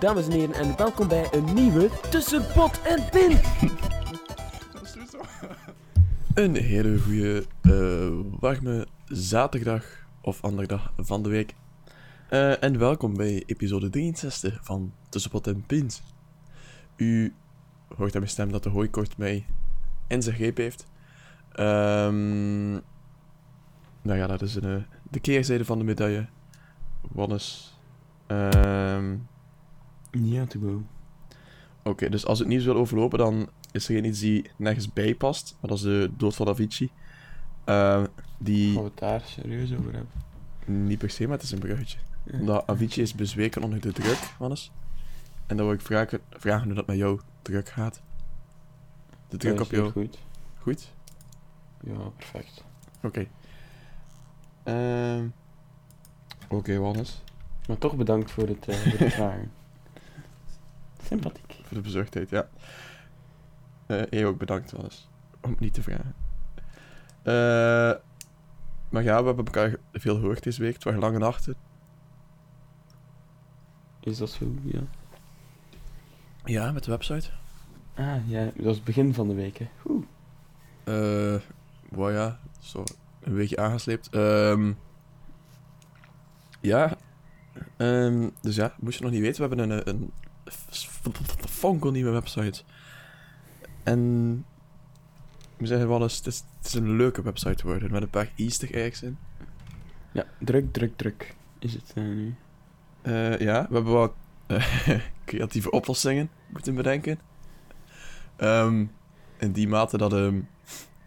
[0.00, 3.38] Dames en heren, en welkom bij een nieuwe Tussen Pot en Pin.
[6.34, 9.84] Een hele goede, eh, warme zaterdag
[10.20, 11.54] of andere dag van de week.
[12.28, 16.02] Eh, en welkom bij episode 63 van Tussenpot en Pins.
[16.96, 17.34] U
[17.96, 19.46] hoort aan mijn stem dat de hooikort mij
[20.06, 20.86] in zijn greep heeft.
[21.52, 22.70] Ehm
[24.02, 26.26] nou ja, dat is een, eh, de keerzijde van de medaille.
[27.12, 27.78] Wannes.
[28.26, 29.14] Ehm
[30.22, 30.82] Ja, to go.
[31.82, 35.14] Oké, dus als het nieuws wil overlopen, dan is er geen iets die nergens bij
[35.14, 35.56] past.
[35.60, 36.90] Maar dat is de dood van Avicii.
[37.64, 38.02] Eh,
[38.38, 38.72] die...
[38.72, 40.10] Gaan we het daar serieus over hebben?
[40.86, 41.98] Niet per se, maar het is een bruggetje.
[42.24, 42.38] Ja.
[42.38, 44.72] Omdat Avicii is bezweken onder de druk, Hannes.
[45.46, 48.02] En dan wil ik vragen, vragen hoe dat met jou druk gaat.
[49.28, 49.90] De druk Dat op is jou.
[49.90, 50.18] Goed.
[50.58, 50.92] Goed?
[51.80, 52.64] Ja, perfect.
[53.02, 53.26] Oké.
[54.62, 55.26] Ehm
[56.48, 57.22] Oké, Hannes.
[57.68, 59.50] Maar toch bedankt voor het, voor het vragen.
[61.06, 61.54] Sympathiek.
[61.62, 62.48] Voor de bezorgdheid, ja.
[63.86, 65.08] Eh jij ook bedankt, Hannes.
[65.40, 66.14] Om het niet te vragen.
[67.22, 68.04] Eh
[68.88, 70.74] maar ja, we hebben elkaar veel gehoord deze week.
[70.74, 71.54] Het waren lange nachten.
[74.00, 74.54] Is dat zo?
[74.62, 74.80] Ja.
[76.44, 77.30] Ja, met de website.
[77.94, 79.68] Ah, ja, dat is het begin van de week, hè.
[79.88, 80.04] Oeh.
[80.84, 81.40] Eh,
[81.88, 82.84] wow, ja, zo
[83.20, 84.08] een weekje aangesleept.
[84.08, 84.72] Ehm
[86.60, 86.96] ja,
[87.76, 90.12] ehm, dus ja, moest je nog niet weten, we hebben een, een
[91.48, 92.62] fonkelnieuwe website.
[93.82, 94.44] En
[95.56, 98.10] ik moet zeggen, wel eens, het is, het is een leuke website geworden, met een
[98.10, 99.18] paar easter eggs in.
[100.12, 101.34] Ja, druk, druk, druk.
[101.58, 102.34] Is het eh, nu?
[103.02, 104.12] Eh, ja, we hebben wat
[104.46, 104.88] eh,
[105.24, 107.18] creatieve oplossingen moeten bedenken.
[108.36, 108.86] Ehm,
[109.38, 110.40] in die mate dat ehm,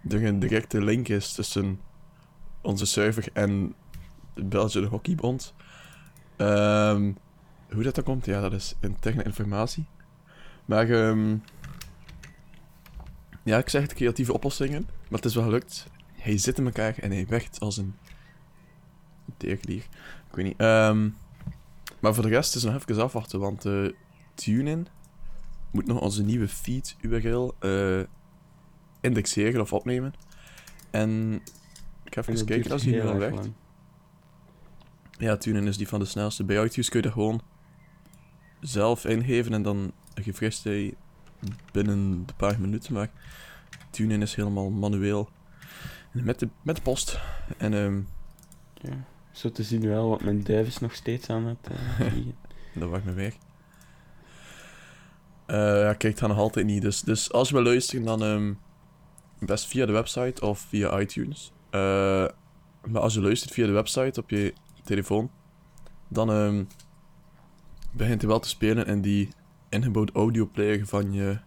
[0.09, 1.79] er een directe link is tussen
[2.61, 3.75] onze server en
[4.33, 5.53] de Belgische Hockeybond.
[6.35, 7.11] Ehm,
[7.73, 9.85] hoe dat dan komt, ja, dat is interne informatie.
[10.65, 11.37] Maar ehm,
[13.43, 15.87] ja, ik zeg het creatieve oplossingen, maar het is wel gelukt.
[16.13, 17.95] Hij zit in elkaar en hij werkt als een
[19.37, 19.83] teergelier.
[20.29, 20.57] Ik weet niet.
[20.59, 21.09] Ehm,
[21.99, 23.87] maar voor de rest is nog even afwachten, want eh
[24.33, 24.87] TuneIn
[25.71, 27.99] moet nog onze nieuwe feed URL eh,
[29.01, 30.13] indexeren of opnemen.
[30.91, 31.33] En
[32.03, 33.35] ik ga even En dat kijken als die nu al werkt.
[33.35, 33.53] lang.
[35.17, 36.43] Ja, TuneIn is die van de snelste.
[36.43, 37.41] Bij iTunes kun je dat gewoon
[38.59, 40.93] zelf ingeven en dan gefrist hij
[41.71, 42.93] binnen een paar minuten.
[42.93, 43.09] Maar
[43.89, 45.29] TuneIn is helemaal manueel.
[46.11, 47.19] Met de, met de post.
[47.57, 47.99] En ehm
[48.81, 49.03] Ja.
[49.31, 51.77] Zo te zien wel, want mijn duif is nog steeds aan het eh,
[52.09, 52.35] vliegen.
[52.73, 53.33] Dat wacht me weg.
[55.45, 56.81] Eh ja, kijk, het gaat nog altijd niet.
[56.81, 58.53] Dus, dus als je wil luisteren, dan ehm,
[59.39, 61.51] best via de website of via iTunes.
[61.69, 62.25] Eh,
[62.85, 64.53] maar als je luistert via de website op je
[64.83, 65.31] telefoon,
[66.07, 66.63] dan ehm,
[67.91, 69.29] begint hij wel te spelen in die
[69.69, 71.39] ingebouwde audioplayer van je,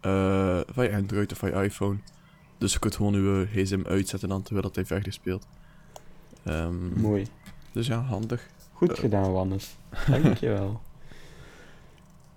[0.00, 1.98] eh, van je Android of van je iPhone.
[2.58, 5.46] Dus je kunt gewoon je gsm uitzetten dan terwijl dat hij verder speelt.
[6.44, 7.26] Ehm, Mooi.
[7.72, 8.48] dus ja, handig.
[8.72, 8.98] Goed Eh.
[8.98, 9.76] gedaan, Wannes.
[10.08, 10.80] Dankjewel.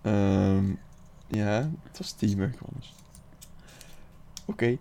[0.02, 0.66] Ehm
[1.28, 2.94] ja, het was teamwork anders.
[4.46, 4.78] Oké.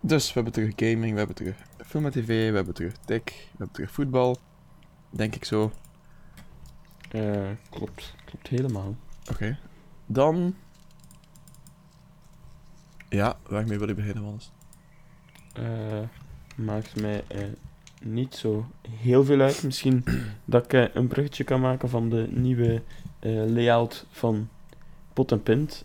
[0.00, 1.56] Dus we hebben terug gaming, we hebben terug
[1.86, 4.36] film en tv, we hebben terug tech, we hebben terug voetbal.
[5.10, 5.72] Denk ik zo.
[7.10, 8.14] Eh, klopt.
[8.24, 8.94] Klopt helemaal.
[9.30, 9.58] Oké.
[10.06, 10.54] Dan.
[13.08, 14.50] Ja, waarmee wil je beginnen, Wannes?
[15.52, 15.98] Eh,
[16.56, 17.44] maakt mij eh,
[18.02, 19.62] niet zo heel veel uit.
[19.62, 20.04] Misschien
[20.44, 22.82] dat ik een bruggetje kan maken van de nieuwe
[23.46, 24.48] layout van
[25.12, 25.84] Pot en Pint.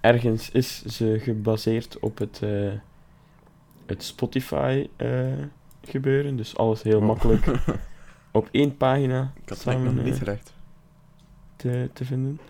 [0.00, 2.40] Ergens is ze gebaseerd op het,
[3.86, 4.88] het Spotify
[5.82, 6.36] gebeuren.
[6.36, 7.06] Dus alles heel Oh.
[7.06, 7.46] makkelijk
[8.34, 10.54] op één pagina Ik had het samen, nog niet gelegd.
[11.56, 12.40] te, te vinden.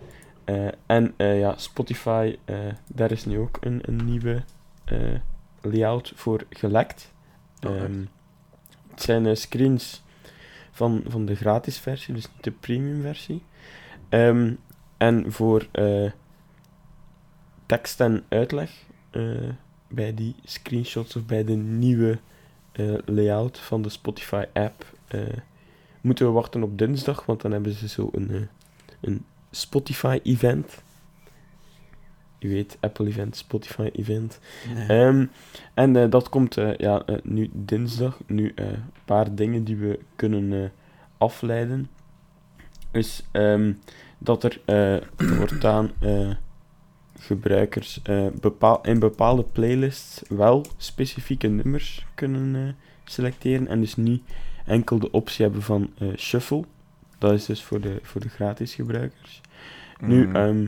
[0.45, 2.57] Eh, en eh, ja, Spotify, eh,
[2.93, 4.43] daar is nu ook een, een nieuwe
[5.61, 7.13] layout voor gelekt.
[7.67, 7.75] Oh?
[7.75, 8.03] Ehm,
[8.89, 10.03] het zijn screens
[10.71, 13.43] van, van de gratis versie, dus niet de premium versie.
[14.09, 14.53] Ehm,
[14.97, 15.67] en voor
[17.65, 18.71] tekst en uitleg
[19.87, 22.19] bij die screenshots of bij de nieuwe
[23.05, 24.85] layout van de Spotify app
[26.05, 28.41] moeten we wachten op dinsdag, want dan hebben ze zo een, eh,
[29.01, 30.83] een Spotify-event.
[32.37, 34.39] Je weet, Apple-event, Spotify-event.
[34.87, 35.25] Ehm,
[35.73, 38.19] en eh, dat komt eh, ja, nu dinsdag.
[38.27, 40.71] Nu een paar dingen die we kunnen
[41.17, 41.89] afleiden.
[42.91, 43.73] Is ehm,
[44.17, 44.61] dat er
[45.37, 45.91] voortaan
[47.19, 48.01] gebruikers
[48.39, 53.67] bepaal, in bepaalde playlists wel specifieke nummers kunnen selecteren.
[53.67, 54.23] En dus niet
[54.65, 56.63] enkel de optie hebben van eh, shuffle.
[57.17, 59.41] Dat is dus voor de, voor de gratis gebruikers.
[59.99, 60.35] Nu, Mm.
[60.35, 60.67] ehm,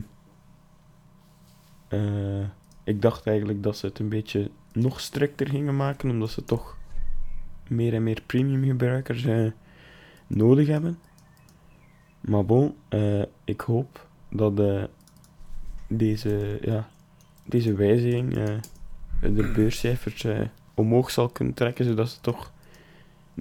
[1.88, 2.46] eh,
[2.84, 6.76] ik dacht eigenlijk dat ze het een beetje nog strikter gingen maken, omdat ze toch
[7.68, 9.46] meer en meer premium gebruikers eh,
[10.26, 10.98] nodig hebben.
[12.20, 12.74] Maar bon,
[13.44, 14.88] ik hoop dat
[15.86, 16.88] deze, ja,
[17.44, 18.32] deze wijziging
[19.20, 20.26] de beurscijfers
[20.74, 22.52] omhoog zal kunnen trekken, zodat ze toch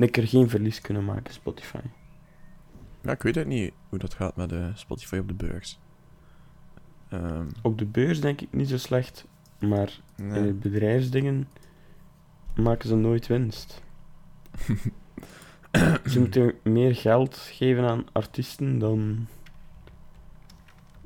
[0.03, 1.79] een keer geen verlies kunnen maken, Spotify.
[3.01, 5.79] Ja, ik weet het niet hoe dat gaat met eh, Spotify op de beurs.
[7.09, 9.25] Ehm, Op de beurs denk ik niet zo slecht,
[9.59, 10.39] maar nee.
[10.39, 11.47] in het bedrijfsdingen
[12.55, 13.81] maken ze nooit winst.
[16.11, 19.27] ze moeten meer geld geven aan artiesten dan,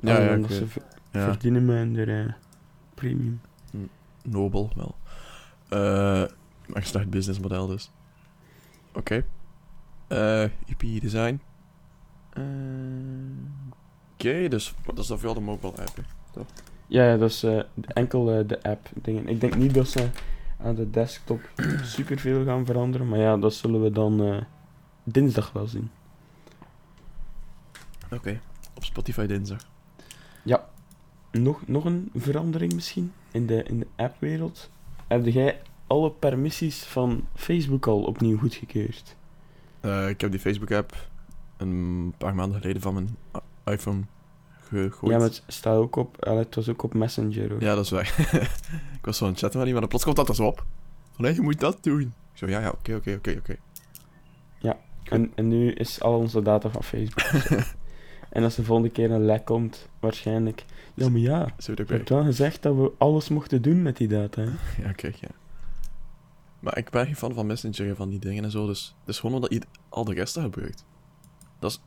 [0.00, 2.32] ja, dan ja, dat ze ver- ja, verdienen met hun eh,
[2.94, 3.40] premium.
[4.22, 4.96] nobel wel.
[5.68, 5.78] Eh,
[6.66, 7.90] maar een slecht businessmodel dus.
[8.94, 9.24] Oké.
[10.08, 11.40] Eh EP design.
[12.32, 12.42] Eh,
[14.12, 15.96] Oké, dus dat is dan voor de mobile app.
[15.96, 16.02] hè.
[16.86, 19.28] Ja, ja, dat is eh, enkel eh, de app dingen.
[19.28, 20.08] Ik denk niet dat ze
[20.58, 21.40] aan de desktop
[21.82, 24.36] superveel gaan veranderen, maar ja, dat zullen we dan eh,
[25.04, 25.90] dinsdag wel zien.
[28.10, 28.40] Oké,
[28.74, 29.70] op Spotify dinsdag.
[31.32, 34.70] Nog, nog een verandering misschien in de, in de appwereld.
[35.06, 35.62] Heb jij
[35.92, 39.16] alle permissies van Facebook al opnieuw goedgekeurd?
[39.80, 41.08] Eh, ik heb die Facebook-app
[41.56, 43.16] een paar maanden geleden van mijn
[43.64, 44.00] iPhone
[44.68, 45.12] gegooid.
[45.12, 47.60] Ja, maar het staat ook op, het was ook op Messenger.
[47.60, 48.18] Ja, dat is weg.
[48.98, 50.64] ik was zo aan het chatten met iemand en plots komt dat er zo op.
[51.12, 52.00] Van, hé, je moet dat doen.
[52.00, 53.56] Ik zo, ja, ja, oké, oké, oké, oké.
[55.12, 57.42] En, en nu is al onze data van Facebook.
[58.30, 60.64] en als de volgende keer een lek komt, waarschijnlijk.
[60.94, 64.42] Ja, maar ja, je hebt wel gezegd dat we alles mochten doen met die data.
[64.42, 64.50] Hè?
[64.84, 65.28] Ja, kijk, ja.
[66.62, 69.08] Maar ik ben geen fan van Messenger en van die dingen en zo, dus het
[69.08, 70.84] is gewoon omdat je al de rest gebruikt.
[71.58, 71.80] Dat is...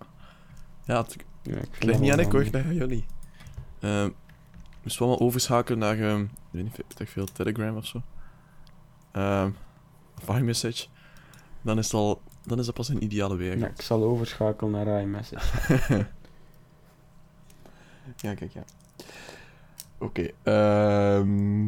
[0.83, 2.53] Ja, het, Ja, ik het vind ligt dat niet aan ik hoor, het handig.
[2.53, 3.05] ligt aan jullie.
[3.79, 4.09] Ehm
[4.83, 8.01] moest wel maar overschakelen naar, ehm ik weet niet, ik veel, Telegram of zo.
[9.11, 9.49] Ehm
[10.27, 10.87] iMessage.
[11.61, 13.59] Dan is, het al, dan is dat pas een ideale wereld.
[13.59, 16.07] Ja, ik zal overschakelen naar iMessage.
[18.17, 18.63] Ja, kijk, ja.
[19.97, 21.67] Oké, ehm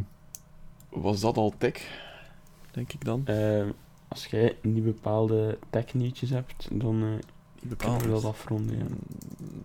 [0.90, 2.06] was dat al tech?
[2.78, 3.26] Denk ik dan?
[3.26, 3.70] Ehm,
[4.08, 7.10] als jij niet bepaalde tech-nieuwtjes hebt, dan eh
[7.62, 8.78] Niet kunnen we dat afronden.
[8.78, 8.84] Ja.
[8.84, 9.62] Mm,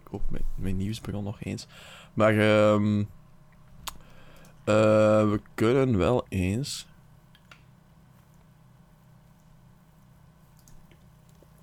[0.00, 1.66] Ik hoop, mijn, mijn nieuws begon nog eens.
[2.14, 3.00] Maar ehm
[4.64, 6.88] eh, we kunnen wel eens.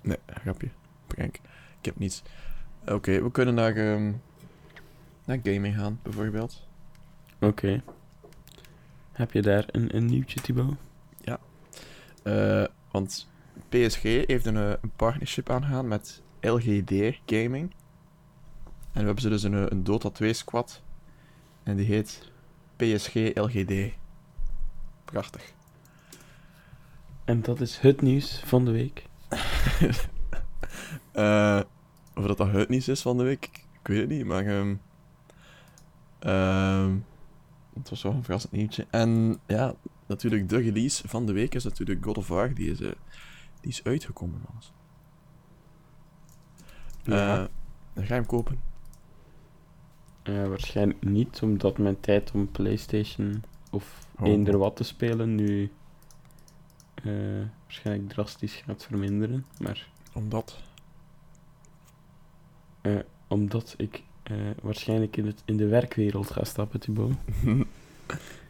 [0.00, 0.68] Nee, grapje.
[1.06, 1.34] Prank.
[1.78, 2.22] Ik heb niets.
[2.86, 4.12] Oké, we kunnen naar, ehm,
[5.24, 6.66] naar gaming gaan, bijvoorbeeld.
[7.40, 7.82] Oké.
[9.16, 10.76] Heb je daar een, een nieuwtje, Thibaut?
[12.26, 13.28] Eh, want
[13.68, 17.74] PSG heeft een, eh, een partnership aangegaan met LGD Gaming.
[18.92, 20.82] En we hebben ze dus een, eh, een Dota 2 squad.
[21.62, 22.30] En die heet
[22.76, 23.92] PSG LGD.
[25.04, 25.52] Prachtig.
[27.24, 29.06] En dat is het nieuws van de week.
[32.14, 34.46] Of dat dat het nieuws is van de week, ik, ik weet het niet, maar...
[34.46, 34.74] ehm
[36.18, 36.96] ehm,
[37.78, 38.86] het was wel een verrassend nieuwtje.
[38.90, 39.74] En ja,
[40.06, 42.54] natuurlijk de release van de week is natuurlijk God of War.
[42.54, 42.90] Die is, eh,
[43.60, 44.72] die is uitgekomen, alles.
[47.02, 47.32] Ja.
[47.32, 47.44] Eh,
[47.92, 48.60] dan ga je hem kopen.
[50.22, 54.26] Eh, waarschijnlijk niet, omdat mijn tijd om PlayStation of Oh.
[54.28, 55.72] eender wat te spelen nu
[56.94, 57.12] eh,
[57.62, 59.46] waarschijnlijk drastisch gaat verminderen.
[59.58, 60.62] Maar Omdat...
[62.80, 67.12] eh, omdat ik eh, waarschijnlijk in, het, in de werkwereld ga stappen, Thibaut.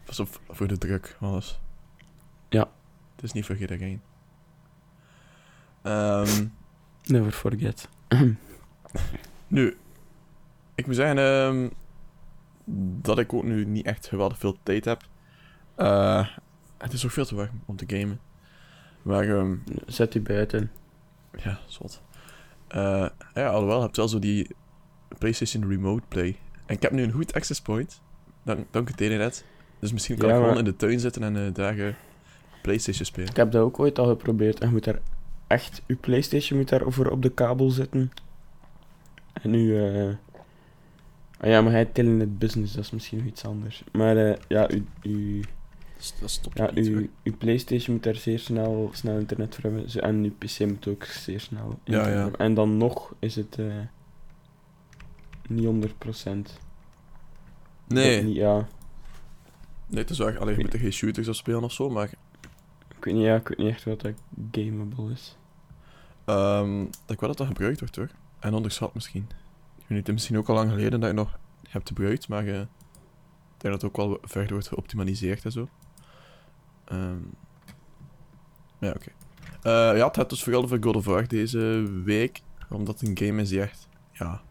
[0.05, 1.61] Pas op voor de druk, alles.
[2.49, 2.71] Ja.
[3.15, 4.01] Het is niet voor iedereen.
[5.83, 6.47] Ehm
[7.07, 7.89] Never forget.
[9.47, 9.77] nu,
[10.75, 11.69] ik moet zeggen ehm,
[13.03, 15.03] dat ik ook nu niet echt geweldig veel tijd heb.
[15.75, 16.29] Eh,
[16.79, 18.21] het is ook veel te warm om te gamen.
[19.03, 19.57] Maar ehm,
[19.87, 20.71] Zet u buiten.
[21.37, 22.03] ja, zot.
[22.69, 24.57] Eh ja, alhoewel, je hebt wel zo die
[25.19, 26.37] PlayStation Remote Play.
[26.67, 28.01] En ik heb nu een goed access point.
[28.43, 29.45] Dank, dank het internet.
[29.79, 31.95] Dus misschien kan Ja, ik gewoon maar- in de tuin zitten en eh daar eh,
[32.63, 33.29] PlayStation spelen.
[33.31, 35.01] Ik heb dat ook ooit al geprobeerd en je moet daar
[35.47, 38.11] echt, uw Playstation moet daarvoor op de kabel zitten.
[39.33, 40.09] En eh,
[41.41, 43.85] ah ja, maar hij Telenet Business, dat is misschien nog iets anders.
[43.93, 46.87] Maar eh, ja, uw, uw, Dat is- Dat stopt ja, niet.
[46.87, 50.03] uw, uw Playstation moet daar zeer snel, snel internet voor hebben.
[50.03, 52.21] En uw PC moet ook zeer snel Ja, internet ja.
[52.23, 52.41] hebben.
[52.41, 53.67] En dan nog is het eh,
[55.49, 56.29] niet 100%.
[57.89, 58.67] Nee, Niet, ja,
[59.87, 60.37] nee, het is wel...
[60.37, 62.11] Allee, je moet er geen shooters op spelen of zo, maar...
[62.97, 64.13] ik weet niet, ja, ik weet niet echt wat dat
[64.53, 65.37] gameable is.
[66.25, 68.09] ehm ik weet dat dat gebruikt wordt, hoor.
[68.39, 69.23] En onderschat misschien.
[69.77, 71.39] Ik weet niet, het is misschien ook al lang geleden dat je nog
[71.69, 72.47] hebt gebruikt, maar...
[72.47, 75.69] eh, ik denk dat het ook wel verder wordt geoptimaliseerd en zo.
[76.85, 77.19] Ehm,
[78.79, 79.11] ja, oké.
[79.63, 81.59] Eh, ja, het gaat dus vooral over God of War deze
[82.05, 82.41] week.
[82.71, 84.43] Omdat het een game is die echt, ja...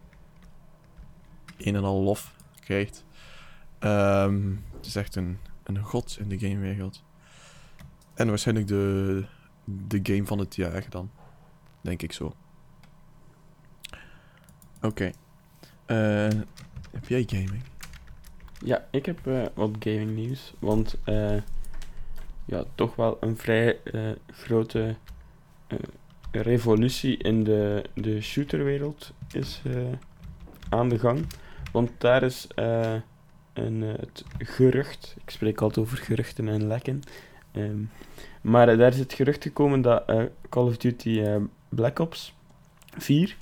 [1.58, 3.06] Een en al lof krijgt.
[3.80, 7.04] Ehm, het is echt een, een god in de gamewereld.
[8.14, 9.26] En waarschijnlijk de,
[9.64, 11.12] de game van het jaar dan.
[11.82, 12.36] Denk ik zo.
[14.82, 15.12] Oké.
[15.86, 16.28] Eh,
[16.92, 17.64] heb jij gaming?
[18.60, 21.42] Ja, ik heb eh, wat gaming nieuws, want eh,
[22.46, 23.80] ja, toch wel een vrij
[24.32, 24.96] grote
[26.32, 29.62] revolutie in de, de shooterwereld is
[30.70, 31.26] aan de gang.
[31.76, 32.94] Want daar is eh,
[33.54, 37.02] een, eh, het gerucht, ik spreek altijd over geruchten en lekken,
[37.52, 37.80] ehm,
[38.42, 41.24] maar daar is het gerucht gekomen dat eh, Call of Duty
[41.70, 42.36] Black Ops
[42.98, 43.38] 4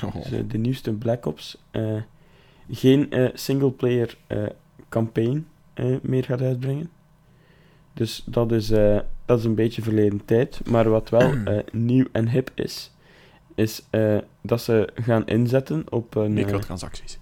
[0.00, 1.58] dus, de nieuwste Black Ops,
[2.70, 4.16] geen singleplayer
[4.88, 5.46] campaign
[6.02, 6.90] meer gaat uitbrengen.
[7.94, 8.66] Dus dat is,
[9.24, 10.60] dat is een beetje verleden tijd.
[10.68, 11.34] Maar wat wel
[11.72, 12.90] nieuw en hip is,
[13.54, 13.82] is
[14.40, 16.32] dat ze gaan inzetten op een...
[16.32, 17.18] Microtransacties.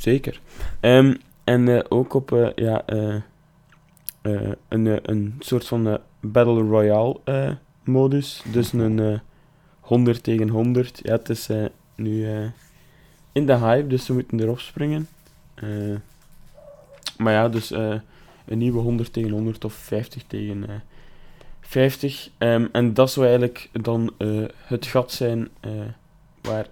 [0.00, 0.40] Zeker.
[0.80, 1.14] Ehm,
[1.44, 3.14] en eh, ook op eh, ja, eh,
[4.68, 7.20] een, een soort van Battle Royale
[7.84, 8.42] modus.
[8.52, 9.18] Dus een eh
[9.80, 11.00] 100 tegen 100.
[11.02, 11.48] Ja, het is
[11.94, 12.26] nu
[13.32, 15.08] in de hype, dus ze moeten erop springen.
[17.16, 20.74] Maar ja, dus een nieuwe 100 tegen 100 of 50 tegen eh
[21.60, 22.30] 50.
[22.38, 24.12] Ehm, en dat zou eigenlijk dan
[24.64, 25.48] het gat zijn
[26.42, 26.66] waar,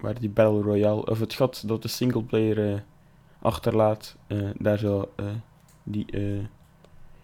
[0.00, 2.80] waar die Battle Royale, of het gat dat de singleplayer eh
[3.42, 5.26] achterlaat, eh, daar zou eh,
[5.82, 6.06] die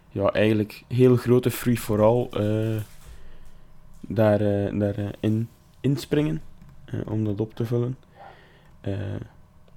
[0.09, 2.29] ja, eigenlijk heel grote free-for-all
[4.01, 4.39] daar,
[4.79, 5.49] daar in,
[5.81, 6.43] inspringen
[7.07, 7.97] om dat op te vullen.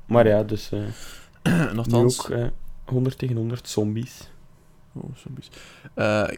[0.05, 0.71] Maar ja, dus
[1.73, 2.19] Nochtans...
[2.19, 2.47] ook eh
[2.85, 4.29] 100 tegen 100 zombies.
[4.93, 5.49] Oh, zombies.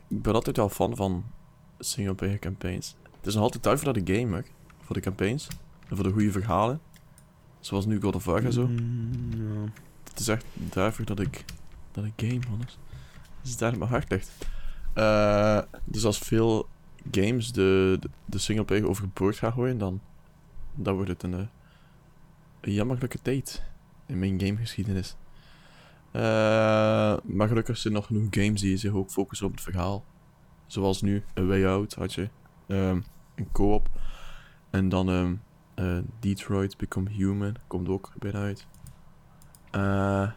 [0.09, 1.25] Ik ben altijd wel fan van
[1.79, 2.95] singleplayer campaigns.
[3.17, 4.41] Het is nog altijd tijd voor de game, hè.
[4.81, 5.47] Voor de campaigns.
[5.89, 6.81] En voor de goede verhalen.
[7.59, 8.67] Zoals nu God of War en zo.
[8.67, 9.71] Mm, ja.
[10.09, 11.45] Het is echt duiver dat ik,
[11.91, 12.59] dat ik game, man.
[12.59, 12.77] Dat
[13.43, 14.31] is daar mijn hart ligt.
[14.93, 16.67] Eh, dus als veel
[17.11, 20.01] games de, de, de singleplayer overboord gaan gooien, dan,
[20.73, 21.45] dan wordt het een, eh,
[22.61, 23.63] een jammerlijke tijd
[24.05, 25.15] in mijn gamegeschiedenis.
[26.11, 26.21] Eh,
[27.23, 30.05] maar gelukkig zijn er nog genoeg games die zich ook focussen op het verhaal.
[30.67, 32.29] Zoals nu, A Way Out had je,
[32.67, 33.01] ehm,
[33.35, 33.89] een co-op.
[34.69, 35.35] En dan ehm,
[35.79, 38.67] eh, Detroit Become Human, komt ook bijna uit.
[39.71, 40.31] Eh,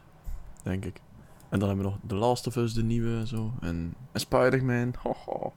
[0.63, 1.01] denk ik.
[1.49, 3.53] En dan hebben we nog The Last of Us, de nieuwe en zo.
[3.61, 4.95] En, en Spider-Man.
[4.99, 5.53] Hoho.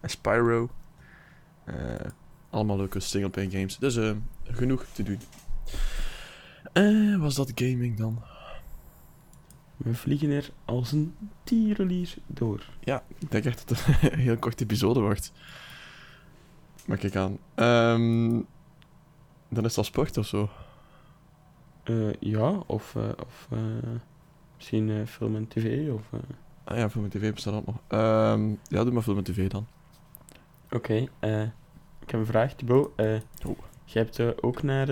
[0.00, 0.70] En Spyro.
[1.64, 1.74] Eh,
[2.50, 3.78] allemaal leuke singleplayer games.
[3.78, 4.10] Dus eh,
[4.44, 5.18] genoeg te doen.
[6.72, 8.22] Eh, was dat gaming dan?
[9.76, 12.64] We vliegen er als een tierenlier door.
[13.18, 15.32] Ik denk echt dat het een heel korte episode wordt.
[16.86, 17.38] Maar kijk aan.
[17.54, 18.40] Ehm,
[19.48, 20.50] dan is dat sport of zo.
[21.82, 23.58] Eh, ja, of, eh, of eh,
[24.56, 25.90] misschien film en tv.
[25.92, 26.10] Of.
[26.64, 27.80] Ah ja, film en tv bestaat ook nog.
[27.88, 29.66] Ehm, ja, doe maar film en tv dan.
[30.70, 30.94] Oké,
[32.00, 32.90] ik heb een vraag, Thibaut.
[33.46, 33.58] Oh.
[33.84, 34.88] Jij hebt ook naar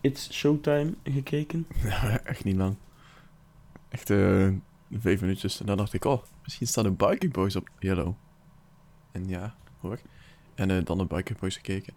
[0.00, 1.66] It's Showtime gekeken?
[1.82, 2.76] Ja, echt niet lang.
[3.88, 4.48] Echt eh,
[4.90, 5.60] vijf minuutjes.
[5.60, 8.14] En dan dacht ik, oh, misschien staan de Biker Boys op Yellow.
[9.12, 9.98] En ja, hoor.
[10.54, 11.94] En dan de Biker Boys gekeken.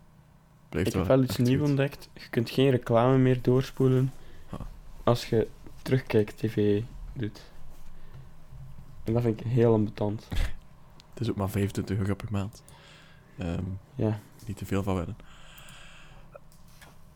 [0.72, 2.10] Blijft ik heb wel iets nieuws ontdekt.
[2.14, 4.14] Je kunt geen reclame meer doorspoelen
[4.50, 4.60] Ah.
[5.04, 5.48] als je
[5.82, 6.82] terugkijkt tv
[7.14, 7.42] doet.
[9.04, 10.28] En dat vind ik heel ambetant.
[11.14, 12.64] Het is ook maar 25 euro per maand.
[13.38, 13.64] Ehm,
[13.96, 15.16] Ja, niet te veel van wedden.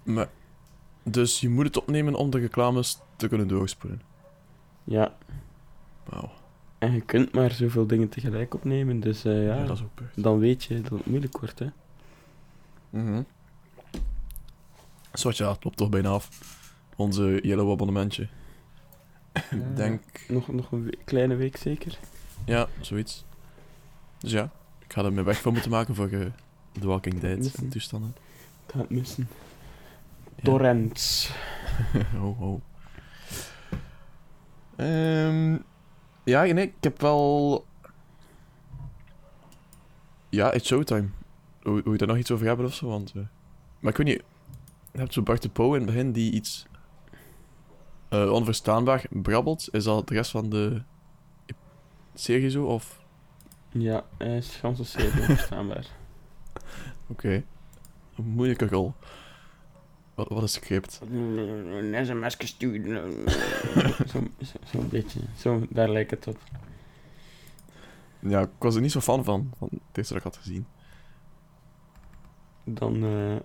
[0.03, 0.29] Maar,
[1.03, 4.01] dus je moet het opnemen om de reclames te kunnen doorspoelen.
[4.83, 5.15] ja.
[6.03, 6.31] Wauw.
[6.77, 9.95] En je kunt maar zoveel dingen tegelijk opnemen, dus eh, ja, Ja, dat is ook
[9.95, 10.23] beurt.
[10.23, 11.67] dan weet je dat het moeilijk wordt, hè.
[12.89, 13.13] Mhm.
[13.13, 13.25] Zwart,
[15.21, 16.29] ja, het loopt toch bijna af.
[16.95, 18.23] Onze Yellow abonnementje.
[19.33, 19.57] Ik Ja.
[19.75, 21.99] denk, Nog, nog een we- kleine week zeker.
[22.45, 23.25] ja, zoiets.
[24.19, 24.49] Dus ja,
[24.85, 26.25] Ik ga er me weg van moeten maken voor eh,
[26.79, 27.69] The Walking Dead Missen.
[27.69, 28.15] toestanden.
[28.65, 29.27] Ik ga het missen.
[30.35, 30.43] Ja.
[30.43, 31.31] Torrents.
[32.19, 32.61] ho, ho.
[34.75, 35.57] Ehm,
[36.23, 37.65] ja, nee, ik heb wel...
[40.29, 41.07] Ja, it's showtime.
[41.63, 43.11] Hoe, hoe je daar nog iets over hebben of zo, want...
[43.15, 43.21] eh,
[43.79, 44.23] Maar ik weet niet...
[44.95, 46.65] Je hebt zo Bart de Pauw in het begin die iets...
[48.09, 49.67] eh, onverstaanbaar brabbelt.
[49.71, 50.81] Is dat de rest van de...
[52.13, 53.03] serie zo, of...
[53.69, 55.87] Ja, hij is gans een serie onverstaanbaar.
[57.07, 57.43] Oké.
[58.17, 58.93] Een moeilijke rol.
[60.13, 61.01] Wat, wat is script?
[61.81, 63.11] Net een masker sturen.
[64.11, 65.19] Zo'n zo, zo'n beetje.
[65.37, 66.37] Zo, daar lijkt het op.
[68.19, 70.65] Ja, ik was er niet zo fan van, van het eerste dat ik had gezien.
[72.63, 73.35] Dan eh,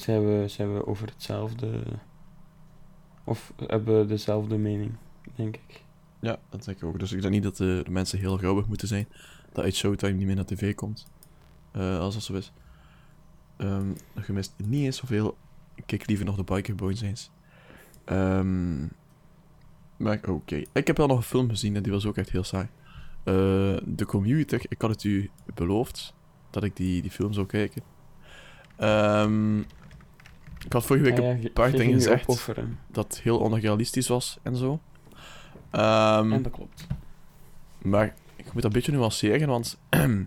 [0.00, 1.82] zijn, we, zijn we over hetzelfde.
[3.24, 4.92] Of hebben we dezelfde mening,
[5.34, 5.84] denk ik.
[6.20, 6.98] Ja, dat denk ik ook.
[6.98, 9.08] Dus ik denk niet dat de, de mensen heel grappig moeten zijn
[9.52, 11.06] dat uit Showtime niet meer naar tv komt.
[11.70, 12.52] Eh, als dat zo is.
[13.56, 13.90] Ehm
[14.26, 15.36] je mist niet eens zoveel.
[15.74, 17.30] Ik kijk liever nog de Biker Boys eens.
[18.04, 18.86] Ehm
[19.96, 20.62] maar oké.
[20.72, 22.68] Ik heb wel nog een film gezien en die was ook echt heel saai.
[23.24, 24.60] Eh The Commuter.
[24.68, 26.14] Ik had het u beloofd
[26.50, 27.82] dat ik die, die film zou kijken.
[28.76, 29.62] Ehm
[30.68, 32.26] ik had vorige week Ah een paar dingen gezegd
[32.86, 34.80] dat het heel onrealistisch was en zo.
[35.70, 36.86] Ehm, En dat klopt.
[37.78, 40.26] maar ik moet dat een beetje nuanceren, want ze hebben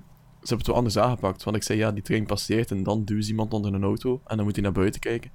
[0.58, 1.44] het wel anders aangepakt.
[1.44, 4.36] Want ik zei, ja, die trein passeert en dan duwt iemand onder een auto en
[4.36, 5.32] dan moet hij naar buiten kijken.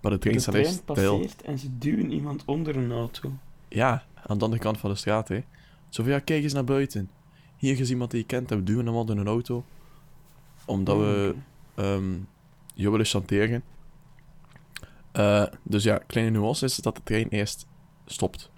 [0.00, 1.18] Maar de trein de staat trein echt stil.
[1.18, 3.32] passeert en ze duwen iemand onder een auto.
[3.68, 5.44] Ja, aan de andere kant van de straat, hè.
[5.88, 7.10] Zo van, ja, kijk eens naar buiten.
[7.56, 9.64] Hier is iemand die je kent en we duwen hem onder een auto.
[10.64, 11.34] Omdat we
[11.74, 12.14] ehm
[12.74, 13.62] je willen chanteren.
[15.16, 17.66] Eh, dus ja, kleine nuance is dat de trein eerst
[18.06, 18.50] stopt.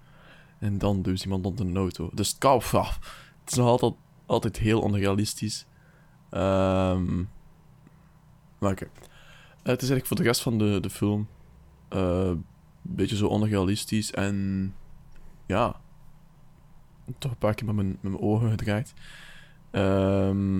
[0.58, 2.10] En dan dus iemand onder een auto.
[2.14, 2.56] Dus het, kan,
[3.40, 3.92] het is nog altijd,
[4.26, 5.66] altijd heel onrealistisch.
[6.30, 7.24] Ehm
[8.58, 8.84] maar oké.
[8.84, 8.90] Eh,
[9.62, 11.28] het is eigenlijk voor de rest van de, de film
[11.88, 12.44] eh, een
[12.82, 14.74] beetje zo onrealistisch en
[15.46, 15.80] ja,
[17.18, 18.94] toch een paar keer met mijn, met mijn ogen gedraaid.
[19.70, 20.58] Ehm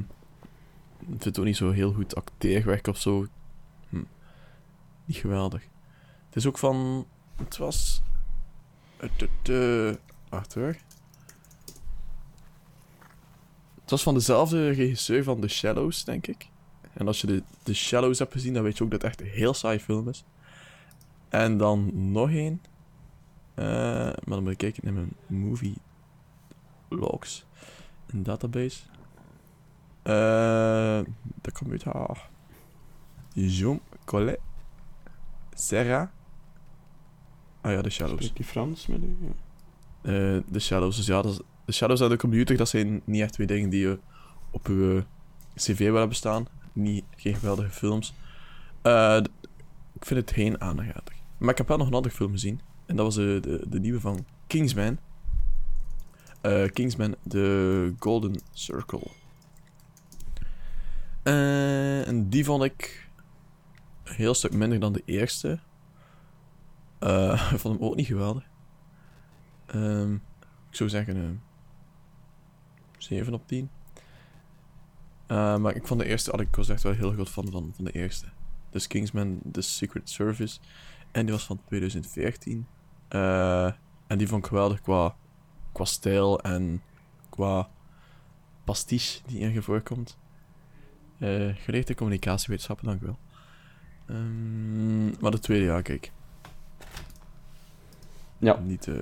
[0.99, 3.27] ik vind het ook niet zo heel goed acteerwerk of zo.
[3.89, 4.03] Hm.
[5.05, 5.69] Niet geweldig.
[6.39, 7.07] Is ook van.
[7.37, 8.03] Het was.
[9.43, 9.91] Eh,
[10.29, 10.77] wacht hoor.
[13.81, 16.49] Het was van dezelfde regisseur van The Shallows, denk ik.
[16.93, 19.21] En als je de, The Shallows hebt gezien, dan weet je ook dat het echt
[19.21, 20.25] een heel saai film is.
[21.29, 22.63] En dan nog één.
[23.55, 23.65] Eh,
[24.05, 25.77] maar dan moet ik kijken in mijn movie
[26.89, 27.47] logs.
[28.07, 28.83] Een database.
[30.03, 31.01] Eh,
[31.41, 32.29] dat komt uit haar.
[33.33, 34.41] Jean Collet.
[35.55, 36.13] Serra.
[37.61, 38.17] Ah ja, The Shadows.
[38.17, 39.17] Spreekt die Frans met u?
[39.21, 39.33] Ja.
[40.03, 40.97] Eh The Shadows.
[40.97, 43.81] Dus ja, dat The Shadows en de computer, dat zijn niet echt twee dingen die
[43.81, 43.99] je
[44.51, 45.05] op je
[45.55, 46.47] cv wil hebben staan.
[46.73, 48.15] Niet, geen geweldige films.
[48.83, 49.21] Eh,
[49.93, 51.15] ik vind het geen aanrader.
[51.39, 52.61] Maar ik heb wel nog een andere film gezien.
[52.87, 54.99] En dat was de, de, de nieuwe van Kingsman.
[56.41, 59.07] Eh, Kingsman, The Golden Circle.
[61.23, 63.09] En die vond ik
[64.05, 65.59] een heel stuk minder dan de eerste.
[66.99, 68.45] Eh, ik vond hem ook niet geweldig.
[69.67, 70.15] Ehm,
[70.71, 71.41] ik zou zeggen een
[72.99, 73.71] 7 op 10.
[75.27, 77.73] Eh, maar ik vond de eerste, ah, ik was echt wel heel groot fan van,
[77.75, 78.27] van de eerste.
[78.71, 80.59] Dus Kingsman, The Secret Service.
[81.11, 82.67] En die was van 2014.
[83.09, 83.73] Eh,
[84.07, 85.17] en die vond ik geweldig qua,
[85.73, 86.83] qua stijl en
[87.29, 87.69] qua
[88.65, 90.19] pastiche die in voorkomt.
[91.19, 93.19] Eh geleerde communicatiewetenschappen, dank u wel.
[94.07, 96.13] Ehm, maar de tweede, ja, kijk.
[98.39, 98.59] Ja.
[98.59, 98.95] Niet eh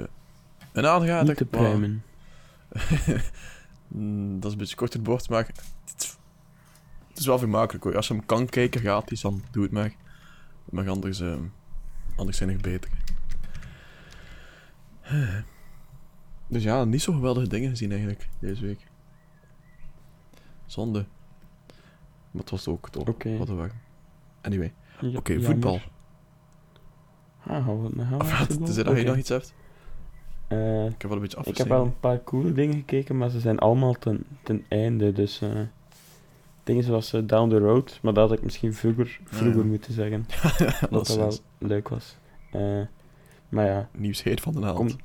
[0.72, 1.26] een aanrader.
[1.28, 1.44] Niet te
[4.38, 6.16] dat is een beetje kort het bord, maar het is,
[7.08, 7.96] het is wel vermakelijk hoor.
[7.96, 9.94] Als je hem kan kijken gratis, dan doe het maar.
[10.70, 11.34] Maar anders, eh,
[12.16, 12.90] anders zijn er beter.
[16.48, 18.86] Dus ja, niet zo geweldige dingen gezien eigenlijk deze week.
[20.66, 21.06] Zonde.
[22.30, 23.08] Maar het was ook toch.
[23.08, 23.36] Oké.
[23.36, 23.80] Wat een warm.
[24.40, 25.80] Anyway, Ja, oké, voetbal.
[27.46, 28.46] Ah, voetbal?
[28.46, 29.08] Tenzij dat je Oké.
[29.08, 29.54] nog iets hebt.
[30.48, 31.68] Eh, Ik heb wel een beetje ik heb afgezien.
[31.68, 35.12] wel een paar coole dingen gekeken, maar ze zijn allemaal ten, ten einde.
[35.12, 35.50] Dus eh,
[36.64, 39.66] dingen zoals eh, Down the Road, maar dat had ik misschien vroeger, vroeger ja.
[39.66, 40.26] moeten zeggen.
[40.80, 42.16] dat Dat wel is leuk was.
[43.48, 44.76] Maar ja, nieuws heet van de naald.
[44.76, 44.96] komt,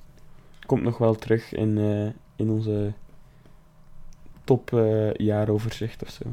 [0.66, 1.78] komt nog wel terug in,
[2.36, 2.94] in onze
[4.44, 4.70] top
[5.14, 6.24] jaaroverzicht of zo.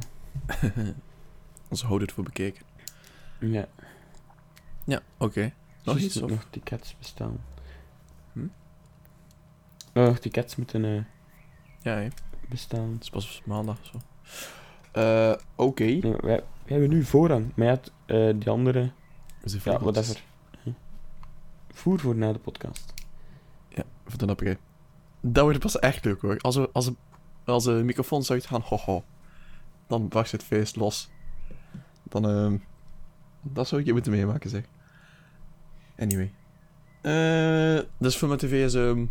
[1.71, 2.63] Ons houden het voor bekeken.
[3.41, 3.67] Ja,
[4.85, 5.53] Ja, oké.
[5.89, 6.23] Nog iets?
[6.23, 6.31] Of?
[6.31, 7.41] nog tickets bestaan.
[8.33, 8.47] Hm?
[9.95, 11.03] Oh, nog tickets moeten eh,
[11.83, 12.09] Ja,
[12.49, 12.93] bestaan.
[12.93, 13.99] Het is pas maandag of zo.
[14.93, 15.85] Eh, Oké.
[15.85, 17.53] Nee, wij, wij hebben nu voorrang.
[17.55, 18.91] Maar ja, eh, die andere...
[19.43, 20.23] De Ja, whatever.
[21.71, 22.95] Voer voor na de podcast.
[23.69, 24.59] Ja, voor de nappige.
[25.21, 26.39] Dat wordt pas echt leuk hoor.
[26.39, 26.95] Als we, als we,
[27.45, 29.05] als de microfoons uitgaan, ho ho.
[29.87, 31.11] Dan barst het feest los.
[32.03, 32.57] Dan, ehm
[33.43, 34.65] dat zou ik je moeten meemaken zeg.
[35.99, 36.33] Anyway.
[37.01, 39.05] Eh dus voor mijn tv is ehm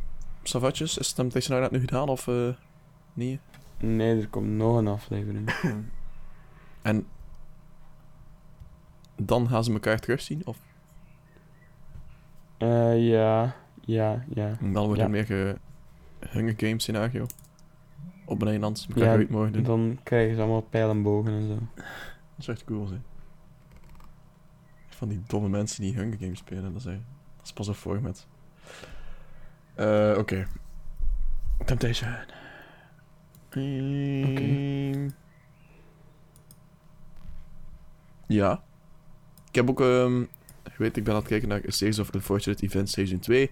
[0.43, 0.97] Savatjes.
[0.97, 2.50] Is Temptation Island nu gedaan of eh
[3.13, 3.39] nee?
[3.80, 5.50] Nee, er komt nog een aflevering.
[6.82, 7.06] En
[9.15, 10.41] dan gaan ze elkaar terugzien?
[10.45, 10.58] Of
[12.58, 14.58] Eh, ja, ja, ja.
[14.60, 15.10] en dan wordt Ja.
[15.10, 15.54] het meer eh,
[16.32, 17.26] Hunger Games scenario?
[18.26, 19.63] Op een eiland, elkaar Ja, doen.
[19.63, 21.58] Dan krijgen ze allemaal pijlenbogen en zo.
[21.76, 21.86] Dat
[22.38, 22.97] is echt cool, zeg.
[24.97, 26.95] Van die domme mensen die Hunger Games spelen, dat is, dat
[27.43, 28.27] is pas een format.
[29.75, 30.47] Eh, oké.
[31.65, 32.15] Temptation.
[38.27, 38.63] Ja.
[39.47, 40.19] Ik heb ook, ehm
[40.63, 43.43] je weet, ik ben aan het kijken naar Series of Unfortunate Events Season 2.
[43.43, 43.51] Ik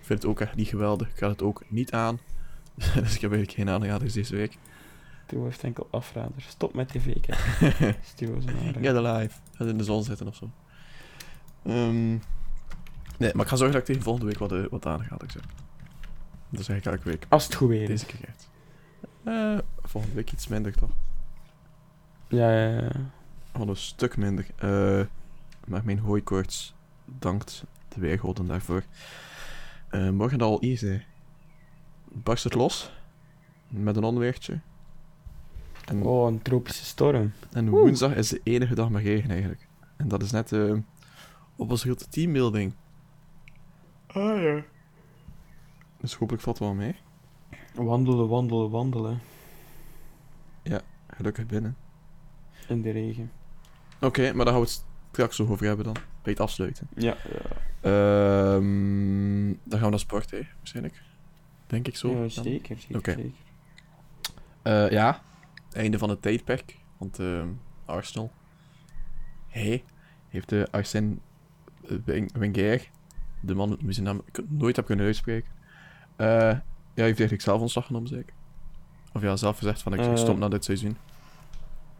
[0.00, 1.08] vind het ook echt niet geweldig.
[1.08, 2.18] Ik ga het ook niet aan.
[2.74, 4.58] dus ik heb eigenlijk geen aanraders deze week.
[5.26, 6.46] Theo heeft enkel afraders.
[6.48, 7.96] Stop met tv kijken.
[8.02, 8.74] Stuur ze naar.
[8.80, 9.34] Get alive.
[9.52, 10.40] Ga in de zon zitten of
[11.62, 12.08] Ehm,
[13.16, 15.22] nee, maar ik ga zorgen dat ik tegen volgende week wat, eh, wat aangaat.
[15.22, 15.42] Ik zeg.
[16.48, 17.26] Dat zeg ik elke week.
[17.28, 17.86] Als het goed weer.
[17.86, 18.34] Deze keer.
[19.24, 20.90] Eh, volgende week iets minder toch?
[22.28, 22.90] Ja, ja, ja.
[23.52, 24.46] Al een stuk minder.
[24.56, 25.04] Eh,
[25.66, 28.82] maar mijn hooikoorts dankt de weergoden daarvoor.
[30.12, 31.00] Morgen al easy.
[32.08, 32.90] Barst het los.
[33.68, 34.60] Met een onweertje.
[35.84, 37.32] En Oh, een tropische storm.
[37.52, 39.66] En woensdag is de enige dag met regen eigenlijk.
[39.96, 40.72] En dat is net eh,
[41.60, 42.74] op onze grote teambuilding.
[44.06, 44.62] Ah ja.
[46.00, 46.96] Dus hopelijk valt het wel mee.
[47.74, 49.18] Wandelen, wandelen, wandelen.
[51.06, 51.76] Gelukkig binnen.
[52.68, 53.30] In de regen.
[54.00, 55.94] Oké, maar daar gaan we het straks nog over hebben dan.
[56.22, 56.88] Bij het afsluiten.
[56.94, 57.56] Ja, ja.
[57.80, 61.02] Ehm dan gaan we naar sport, hè, waarschijnlijk.
[61.66, 62.10] Denk ik zo.
[62.22, 63.12] ja zeker, zeker, Oké.
[63.14, 63.32] zeker.
[64.62, 65.22] Eh, ja,
[65.72, 66.78] einde van het tijdperk.
[66.96, 67.48] Want ehm,
[67.84, 68.32] Arsenal.
[69.48, 69.84] Hij
[70.28, 71.20] heeft de Arsène eh, Wen-
[72.32, 72.88] Wenger,
[73.40, 75.50] de man met zijn naam ik nooit heb kunnen uitspreken.
[76.16, 76.26] eh,
[76.94, 78.32] ja, heeft eigenlijk zelf ontslag genomen, zeker.
[79.12, 80.16] Of ja, zelf gezegd van ik Eh.
[80.16, 80.96] stop na dit seizoen.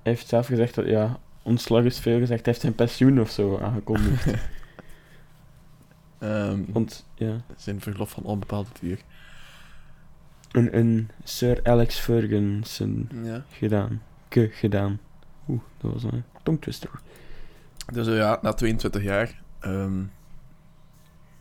[0.03, 2.39] Hij heeft zelf gezegd dat, ja, ontslag is veel gezegd.
[2.45, 4.27] Hij heeft zijn pensioen of zo aangekondigd.
[6.19, 9.01] Ehm, Want, ja, zijn verlof van onbepaalde duur.
[10.51, 13.45] een, een Sir Alex Ferguson Ja.
[13.51, 14.03] gedaan.
[14.29, 15.01] Ke gedaan.
[15.49, 16.91] Oeh, dat was een tongtwister.
[17.93, 20.03] Dus eh, ja, na 22 jaar ehm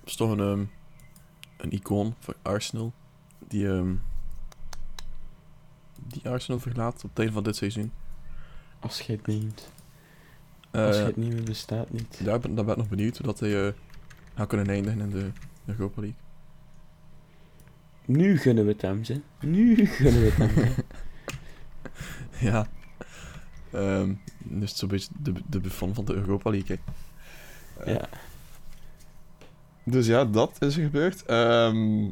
[0.04, 0.64] is toch een, ehm,
[1.58, 2.94] een icoon voor Arsenal.
[3.48, 3.96] Die, ehm,
[6.08, 7.92] die Arsenal verlaat op het einde van dit seizoen.
[8.80, 9.72] Het neemt.
[11.18, 12.26] Meer bestaat niet.
[12.26, 13.74] daar, ben, daar ben ik nog benieuwd hoe dat hij eh,
[14.36, 15.32] gaat kunnen eindigen in de
[15.66, 16.20] Europa League.
[18.06, 19.22] Nu gunnen we het hem, ze.
[19.40, 20.74] Nu gunnen we het hem.
[22.52, 22.68] ja.
[23.72, 26.76] Ehm dus zo'n beetje de, de Buffon van de Europa League.
[26.76, 26.92] hè.
[27.86, 28.10] Ja.
[29.84, 31.26] Dus ja, dat is er gebeurd.
[31.26, 32.08] Ehm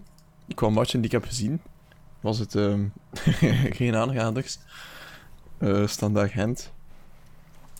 [0.55, 1.61] qua matchen die ik heb gezien,
[2.19, 2.85] was het ehm,
[3.77, 4.59] geen aanraders.
[5.57, 6.71] Eh Standaard Gent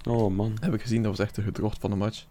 [0.08, 0.58] Oh man.
[0.60, 2.26] heb ik gezien, dat was echt een gedrocht van de match.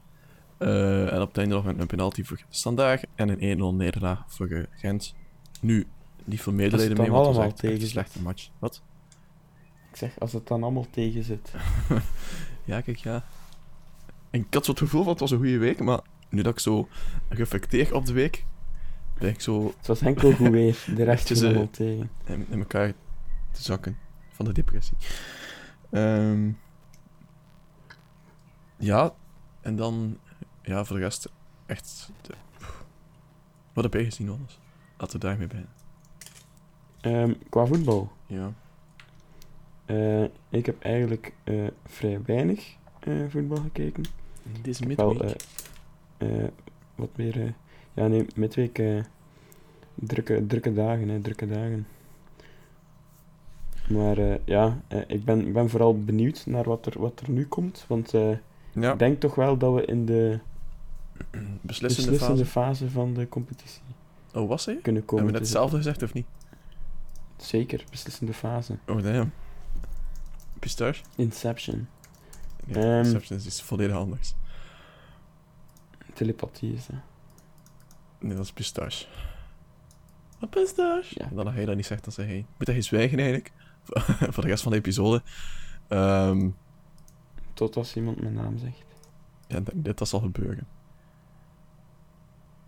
[0.59, 4.25] Eh, en op het einde nog een, een penalty voor Standaard en een 1-0 nederlaag
[4.27, 5.15] voor eh, Gent.
[5.61, 5.87] Nu,
[6.25, 8.49] niet veel medelijden mee, want het was echt, echt een tegen slechte match.
[8.59, 8.83] Wat?
[9.91, 11.53] Ik zeg, als het dan allemaal tegen zit.
[12.65, 13.25] Ja, kijk, ja.
[14.31, 16.53] En ik had zo het gevoel van het was een goede week, maar nu dat
[16.53, 16.89] ik zo
[17.29, 18.45] reflecteer op de week,
[19.19, 20.85] ben ik zo Het was enkel goed weer.
[20.97, 22.11] De rest is eh, tegen.
[22.25, 22.93] in, in elkaar
[23.51, 24.97] te zakken van de depressie.
[25.91, 26.51] Ehm,
[28.77, 29.15] ja,
[29.61, 30.19] en dan,
[30.63, 31.33] ja, voor de rest,
[31.67, 32.11] echt.
[32.21, 32.35] De,
[33.73, 34.61] wat heb jij gezien, alles?
[34.97, 35.73] Laten we daarmee beginnen.
[37.01, 38.13] Ehm, qua voetbal.
[38.27, 38.53] Ja.
[39.85, 42.77] Eh, ik heb eigenlijk eh, vrij weinig
[43.29, 44.05] voetbal gekeken.
[44.63, 45.37] Deze Wel, midweek.
[46.19, 46.49] eh, eh,
[46.95, 47.41] wat meer...
[47.43, 47.51] eh,
[47.95, 48.79] ja, nee, midweek...
[48.79, 49.01] eh,
[49.95, 51.87] drukke, drukke dagen, hè, drukke dagen.
[53.89, 57.31] Maar eh, ja, eh, ik, ben, ik ben vooral benieuwd naar wat er, wat er
[57.31, 57.85] nu komt.
[57.89, 58.31] Want eh,
[58.73, 60.39] ja, ik denk toch wel dat we in de
[61.61, 62.47] beslissende, beslissende fase.
[62.47, 63.81] fase van de competitie
[64.35, 64.75] Oh, was hij?
[64.83, 65.25] kunnen komen.
[65.25, 66.27] Hebben we net hetzelfde gezegd, of niet?
[67.37, 68.77] Zeker, beslissende fase.
[68.87, 69.33] Oh, damn.
[70.59, 71.03] Pistache?
[71.17, 71.89] Inception.
[72.67, 72.99] Ja, Ehm.
[73.05, 74.35] Inception is iets volledig anders.
[76.15, 76.97] Telepathie is dat.
[78.19, 79.07] Nee, dat is pistache.
[80.41, 81.15] Wat pistache?
[81.19, 81.29] Ja.
[81.33, 82.47] Dan als hij dat niet zegt, dan zeg hij...
[82.59, 83.53] Moet hij zwijgen eigenlijk?
[84.33, 85.23] voor de rest van de episode.
[85.89, 86.51] Ehm,
[87.55, 88.85] Tot als iemand mijn naam zegt.
[89.49, 90.67] ja, dit dat zal gebeuren.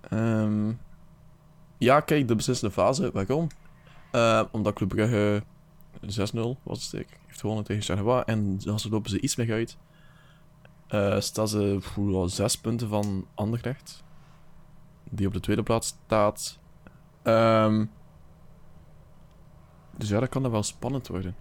[0.00, 0.72] Ehm,
[1.78, 3.10] ja, kijk, de beslissende fase.
[3.12, 3.46] Waarom?
[4.12, 5.42] Eh, omdat Club Brugge
[6.00, 7.16] 6-0 was het zeker.
[7.26, 8.22] Heeft gewonnen tegen Charleroi.
[8.26, 9.76] En dan lopen ze iets weg uit.
[11.18, 14.04] Staan ze voor zes punten van Anderlecht.
[15.10, 16.58] Die op de tweede plaats staat.
[17.22, 17.84] Ehm,
[19.96, 21.36] dus ja, dat kan dan wel spannend worden.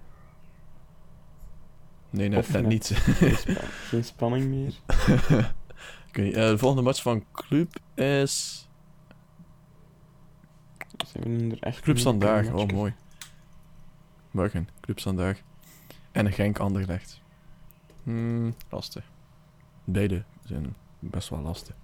[2.10, 2.68] Nee, net net.
[2.68, 2.88] niet.
[2.96, 4.74] Geen, spa- geen spanning meer.
[6.08, 8.66] Oké, eh, de volgende match van Club is...
[11.12, 12.46] Hebben er echt Club een Standaard.
[12.46, 12.94] lekker Oh, mooi.
[14.32, 15.44] Morgen, Club Standaard.
[16.12, 17.22] En Genk Anderlecht.
[18.04, 19.06] Hmm, lastig.
[19.90, 21.76] Beide zijn best wel lastig.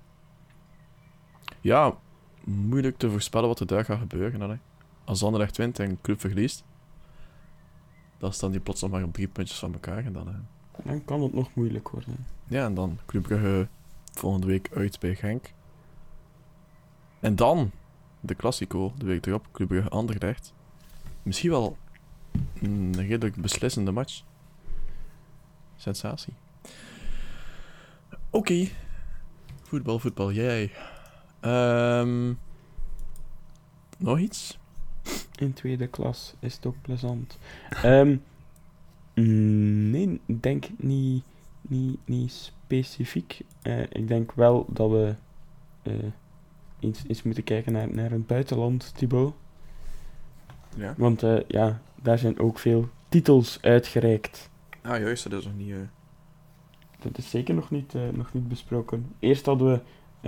[1.62, 1.98] Ja,
[2.44, 4.50] moeilijk te voorspellen wat er daar gaat gebeuren.
[4.50, 4.56] Hè.
[5.04, 6.64] Als Anderlecht wint en Club verliest,
[8.18, 10.06] dan staan die plots nog maar op drie puntjes van elkaar.
[10.06, 12.26] En dan, eh, Dan kan het nog moeilijk worden.
[12.48, 13.68] ja, en dan Club Brugge
[14.14, 15.54] volgende week uit bij Genk.
[17.20, 17.72] En dan
[18.20, 20.54] de Classico, de week erop, Club Brugge Anderlecht.
[21.24, 21.78] Misschien wel
[22.62, 24.24] een redelijk beslissende match.
[25.76, 26.34] Sensatie.
[28.34, 28.68] Oké.
[29.62, 30.72] Voetbal, voetbal, jij.
[31.40, 32.34] Ehm,
[33.98, 34.60] nog iets?
[35.36, 37.38] In tweede klas is het ook plezant.
[37.70, 38.18] Ehm,
[39.16, 41.24] mm, nee, ik denk niet,
[41.62, 43.40] niet, niet specifiek.
[43.62, 45.16] Eh, ik denk wel dat we
[45.82, 45.94] eh,
[46.80, 49.34] eens, eens moeten kijken naar, naar het buitenland, Thibaut.
[50.76, 50.94] Ja.
[50.98, 54.50] Want eh, ja, daar zijn ook veel titels uitgereikt.
[54.82, 55.76] Ah, juist, dat is nog niet...
[57.04, 59.06] Dat is zeker nog niet, eh, nog niet besproken.
[59.20, 59.80] Eerst hadden we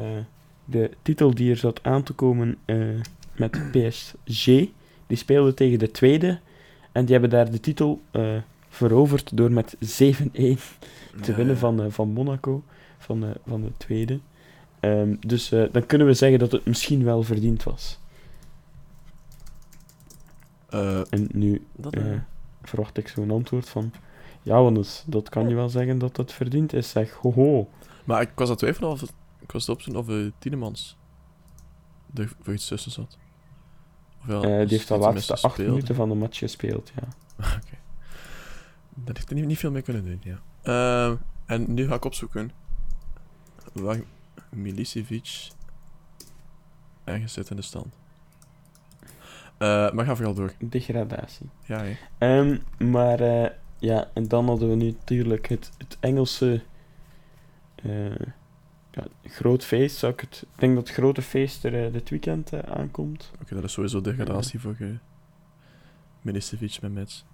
[0.01, 0.23] eh,
[0.65, 2.77] de titel die er zat aan te komen eh,
[3.37, 4.45] met PSG.
[5.07, 6.39] Die speelde tegen de tweede.
[6.91, 8.01] En die hebben daar de titel
[8.69, 9.79] veroverd door met 7-1
[11.21, 12.63] te ja, winnen van, van Monaco,
[12.97, 14.19] van, de van de tweede.
[14.79, 17.99] Ehm, dus dan kunnen we zeggen dat het misschien wel verdiend was.
[21.09, 21.65] En nu
[22.61, 23.91] verwacht ik zo'n antwoord van...
[24.45, 26.89] Ja, Wannes, dat kan je wel zeggen dat het verdiend is.
[26.89, 27.69] Zeg, hoho.
[28.03, 29.01] Maar ik was aan het twijfelen of...
[29.39, 30.97] Ik was het opzoeken of uh, Tienemans
[32.41, 33.17] voor iets tussen zat.
[34.21, 35.71] Of ja, Eh, die dus heeft de dat laatste acht speelde.
[35.71, 37.07] minuten van de match gespeeld, ja.
[37.57, 37.77] Oké.
[38.93, 40.39] Dat heeft er niet, niet veel mee kunnen doen, ja.
[40.61, 42.51] Ehm, en nu ga ik opzoeken
[43.73, 43.99] waar
[44.49, 45.47] Milicevic
[47.03, 47.93] ergens zit in de stand.
[49.57, 50.53] Eh, maar ga vooral door.
[50.59, 51.49] Degradatie.
[51.65, 51.83] Ja.
[52.17, 53.19] Ehm, maar
[53.85, 56.61] ja, en dan hadden we nu natuurlijk het, het Engelse
[57.75, 58.15] eh,
[58.91, 59.97] ja, groot feest.
[59.97, 63.31] Zou ik, het, ik denk dat het grote feest er eh, dit weekend eh, aankomt.
[63.41, 64.89] Oké, dat is sowieso degradatie voor uh,
[66.21, 67.25] Milicevic met Mets.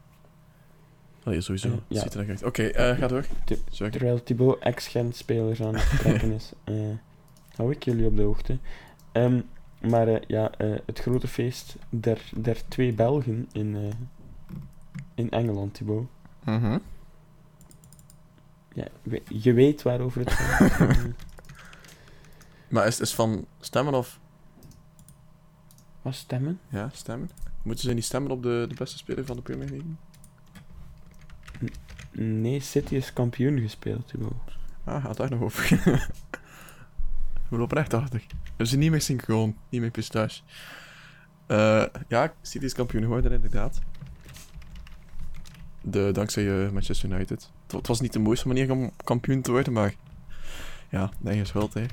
[1.25, 1.81] Oh, sowieso.
[1.87, 2.01] Ja.
[2.01, 2.43] Ziet er echt.
[2.43, 3.25] Oké, eh, ga door.
[3.69, 3.91] Sorry.
[3.91, 6.53] Terwijl Thibaut ex-Gent-spelers aan het vertrekken is.
[7.57, 8.57] hou ik jullie op de hoogte.
[9.11, 9.41] Ehm,
[9.81, 10.51] maar ja,
[10.85, 13.93] het grote feest der, der twee Belgen in,
[15.15, 16.07] in Engeland, Thibaut.
[16.43, 16.77] Mhm.
[18.73, 18.88] Ja,
[19.27, 20.97] je weet waarover het gaat.
[22.71, 24.19] Maar is het van stemmen of...
[26.01, 26.60] Wat stemmen?
[26.69, 27.30] Ja, stemmen.
[27.63, 29.95] Moeten ze niet stemmen op de, de beste speler van de Premier League?
[32.12, 34.12] Nee, City is kampioen gespeeld.
[34.84, 35.69] Ah, gaat daar nog over.
[37.49, 38.25] We lopen echt achter.
[38.58, 40.41] We zijn niet meer synchroon, niet meer pistache.
[41.47, 43.82] Eh ja, City is kampioen geworden, inderdaad.
[45.82, 47.52] De, dankzij eh, Manchester United.
[47.63, 49.96] Het, het was niet de mooiste manier om kampioen te worden, maar...
[50.89, 51.86] Ja, eigen schuld, hè.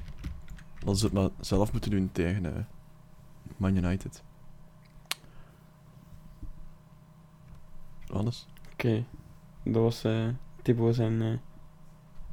[0.85, 2.63] Dat ze het maar zelf moeten doen tegen eh,
[3.57, 4.23] Man United.
[8.07, 8.47] Anders?
[8.73, 9.05] Oké,
[9.65, 10.05] dat was
[10.63, 11.41] Thibaut zijn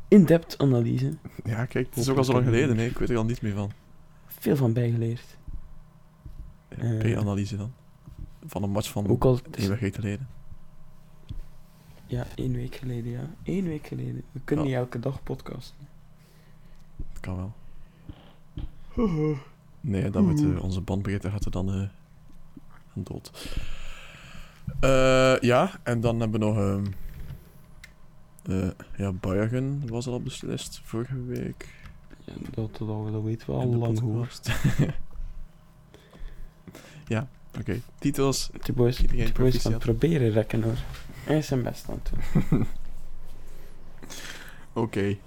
[0.07, 1.13] in-depth analyse.
[1.43, 2.85] Ja, kijk, het is ook al zo lang geleden, hè.
[2.85, 3.71] Ik weet er al niet meer van.
[4.27, 5.37] Veel van bijgeleerd.
[6.69, 6.97] Ja.
[6.97, 7.73] P-analyse dan.
[8.45, 10.27] Van een match van Ook al, eeuwigheid geleden.
[12.15, 13.29] Ja, één week geleden, ja.
[13.43, 14.23] Eén week geleden.
[14.31, 14.71] We kunnen Ja.
[14.71, 15.87] niet elke dag podcasten.
[16.95, 17.53] Dat kan wel.
[19.81, 21.69] Nee, dan wordt eh, onze bandbreedte gaat er dan
[22.95, 23.31] aan dood.
[24.79, 26.57] Eh, ja, en dan hebben we nog...
[26.57, 26.85] ehm
[28.45, 31.73] eh, ja, Bayern was al beslist vorige week.
[32.23, 33.99] Ja, dat, dat, dat weten we al lang
[37.07, 37.27] ja,
[37.59, 37.79] oké.
[37.99, 38.49] Titels.
[38.61, 39.99] Thibaut is, Iedereen Thibaut is aan het proficiat.
[39.99, 40.77] proberen rekken hoor.
[41.25, 42.11] Hij is zijn best aan het
[42.49, 42.67] doen.
[44.83, 45.17] Oké.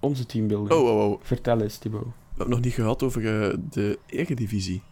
[0.00, 0.80] Onze teambuilding.
[0.80, 1.20] Oh, oh, oh.
[1.22, 2.04] Vertel eens, Thibaut.
[2.04, 4.82] We hebben nog niet gehad over eh, de Eredivisie.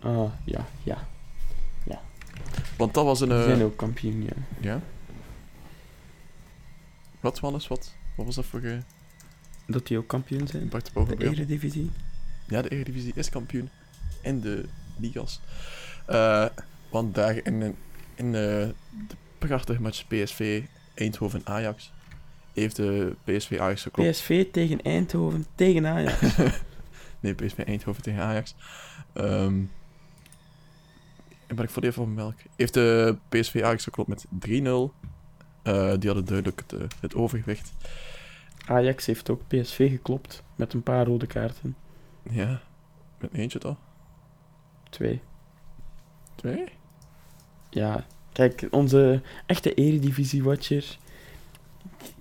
[0.00, 1.08] Ah, ja, ja.
[2.76, 3.28] Want dat was een...
[3.28, 4.32] Die eh, zijn ook kampioen, ja.
[4.60, 4.80] Ja?
[7.20, 7.68] Wat, Wannes?
[7.68, 7.94] Wat?
[8.16, 8.78] Wat was dat voor eh
[9.66, 10.68] Dat die ook kampioen zijn.
[10.68, 11.24] Bart de De?
[11.24, 11.90] Eredivisie.
[12.46, 13.70] Ja, de Eredivisie is kampioen.
[14.22, 15.40] En de ligas.
[16.90, 17.76] Want daar in, in,
[18.20, 20.62] in eh, de prachtige match PSV
[20.94, 21.92] Eindhoven-Ajax
[22.52, 24.10] heeft de PSV Ajax geklopt.
[24.10, 26.20] PSV tegen Eindhoven, tegen Ajax.
[27.20, 28.54] Nee, PSV Eindhoven tegen Ajax.
[29.12, 29.62] Ehm
[31.46, 32.34] en ben ik voor even van melk.
[32.56, 34.28] Heeft de PSV Ajax geklopt met 3-0.
[35.62, 37.72] Eh, die hadden duidelijk het, eh, het overgewicht.
[38.66, 41.76] Ajax heeft ook PSV geklopt met een paar rode kaarten.
[42.30, 42.60] Ja,
[43.18, 43.76] met eentje toch?
[44.90, 45.20] Twee.
[46.34, 46.64] Twee?
[47.70, 50.98] Ja, kijk, onze echte Eredivisie-watcher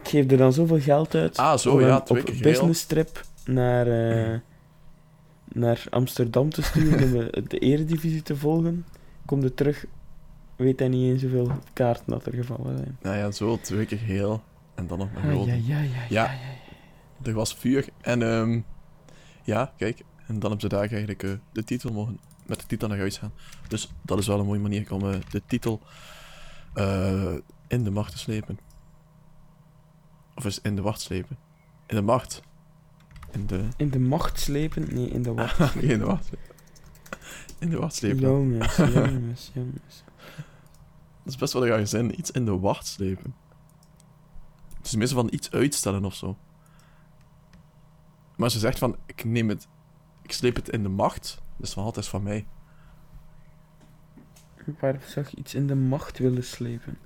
[0.04, 2.42] geeft er dan zoveel geld uit Ah, zo, om ja, op geel.
[2.42, 4.38] business trip naar, eh,
[5.54, 8.86] naar Amsterdam te sturen om de Eredivisie te volgen.
[9.26, 9.86] Komt er terug,
[10.56, 12.98] weet hij niet eens hoeveel kaarten dat er gevallen zijn.
[13.02, 14.44] Nou ja, zo twee keer heel.
[14.76, 16.06] En dan nog een Ah, ja, ja, ja, Ja.
[16.10, 16.40] ja, ja.
[17.30, 17.86] Er was vuur.
[18.02, 18.60] En ehm
[19.44, 19.98] ja, kijk.
[20.28, 23.18] En dan hebben ze daar eigenlijk eh, de titel mogen, met de titel naar huis
[23.18, 23.34] gaan.
[23.68, 25.82] Dus dat is wel een mooie manier om eh, de titel
[26.74, 27.34] eh,
[27.68, 28.60] in de macht te slepen.
[30.36, 31.38] Of is in de wacht slepen?
[31.86, 32.42] In de macht.
[33.32, 33.68] In de...
[33.78, 34.94] In de macht slepen?
[34.94, 35.60] Nee, in de wacht.
[35.60, 36.56] Ah, nee, in de wacht slepen.
[37.60, 38.20] In de wacht slepen.
[38.20, 40.04] jongens, jongens, jongens.
[41.24, 42.20] Dat is best wel een rare zin.
[42.20, 43.36] Iets in de wacht slepen.
[44.78, 46.38] Het is meestal van iets uitstellen of zo.
[48.36, 49.68] Maar je zegt van, ik neem het...
[50.22, 51.42] Ik sleep het in de macht.
[51.60, 52.48] Dat is van altijd van mij.
[54.80, 56.98] Waar zou je iets in de macht willen slepen?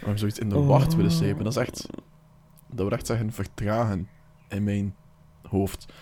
[0.00, 0.66] Waarom zou je iets in de Oh.
[0.66, 1.44] wacht willen slepen?
[1.44, 1.86] Dat is echt...
[2.66, 4.08] Dat wil echt zeggen vertragen.
[4.48, 4.96] In mijn
[5.48, 5.92] hoofd.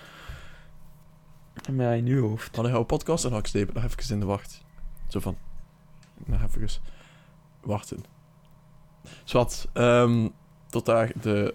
[1.67, 2.55] In uw hoofd.
[2.55, 4.65] Dan ga ik podcast en ga ik slepen nog even in de wacht.
[5.09, 5.37] Zo van...
[6.25, 6.69] Nog even
[7.61, 8.05] wachten.
[9.25, 10.29] Zwat, ehm,
[10.67, 11.55] tot daar de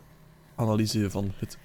[0.55, 1.57] analyse van, het,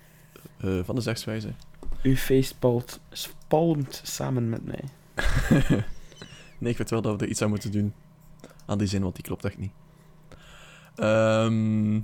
[0.59, 1.55] eh, van de zegswijze.
[2.03, 4.85] Uw face palmt, spalmt samen met mij.
[6.59, 7.95] nee, ik weet wel dat we er iets aan moeten doen.
[8.67, 9.73] Aan die zin, want die klopt echt niet.
[10.95, 12.01] Ehm,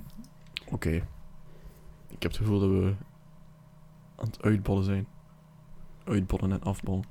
[0.71, 0.89] Oké.
[2.09, 2.93] Ik heb het gevoel dat we
[4.15, 5.07] aan het uitbollen zijn.
[6.03, 7.03] Uitbollen en afbollen.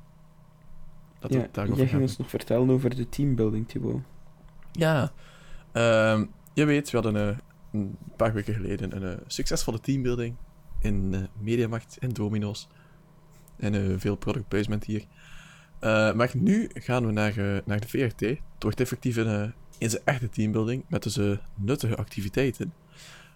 [1.20, 2.00] We Ja, jij ging hebben.
[2.00, 4.00] ons nog vertellen over de teambuilding, Thibaut.
[4.72, 5.12] Ja.
[5.72, 7.36] Ehm, je weet, we hadden eh,
[7.72, 10.36] een paar weken geleden een eh, succesvolle teambuilding
[10.80, 12.68] in eh Mediamarkt en Domino's.
[13.56, 15.04] En eh, veel product placement hier.
[15.78, 18.20] Eh, maar nu gaan we naar, naar de VRT.
[18.20, 19.16] Het wordt effectief
[19.78, 21.18] in zijn echte teambuilding met dus
[21.54, 22.72] nuttige activiteiten.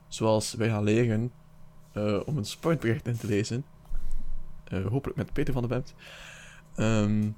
[0.08, 1.32] Zoals wij gaan leren
[2.26, 3.64] om een sportbericht in te lezen.
[4.88, 5.94] Hopelijk met Peter van der Bemt.
[6.74, 7.30] Ehm,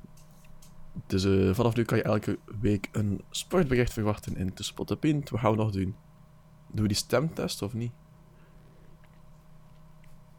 [1.06, 5.30] dus vanaf nu kan je elke week een sportbericht verwachten in Tussen Pot en Pint.
[5.30, 5.94] Wat gaan we nog doen?
[6.72, 7.92] Doen we die stemtest of niet?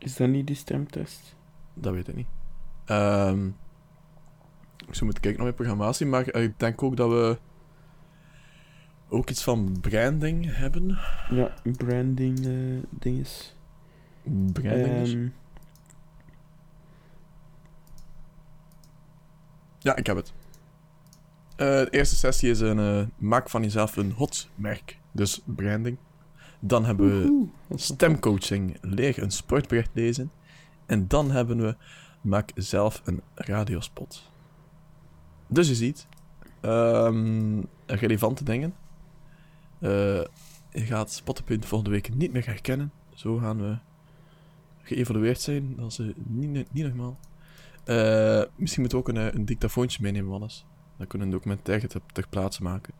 [0.03, 1.35] Is dat niet die stemtest?
[1.73, 2.27] Dat weet ik niet.
[2.85, 3.47] Ehm,
[4.87, 7.37] ik zou moeten kijken naar mijn programmatie, maar eh, ik denk ook dat we
[9.09, 10.97] ook iets van branding hebben.
[11.29, 13.55] Ja, branding eh dinges.
[14.53, 15.13] Branding dus.
[15.13, 15.27] Ehm,
[19.79, 20.33] Ja, ik heb het.
[21.55, 24.99] Eh, de eerste sessie is een eh, maak van jezelf een hot merk.
[25.11, 25.97] Dus branding.
[26.65, 27.21] Dan hebben
[27.67, 30.31] we stemcoaching, leer een sportbericht lezen.
[30.85, 31.75] En dan hebben we,
[32.21, 34.31] maak zelf een radiospot.
[35.47, 36.07] Dus je ziet,
[36.61, 38.73] ehm, relevante dingen.
[39.79, 40.23] Eh,
[40.71, 42.91] je gaat Spottenpunt volgende week niet meer herkennen.
[43.13, 43.77] Zo gaan we
[44.81, 45.75] geëvalueerd zijn.
[45.75, 47.19] Dat is eh, niet, niet normaal.
[47.83, 50.65] Eh, misschien moeten we ook een, een dictafoontje meenemen, Wannes.
[50.97, 52.93] Dan kunnen we een documentaire ter, ter plaatse maken.